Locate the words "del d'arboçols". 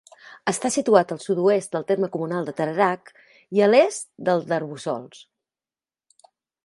4.31-5.21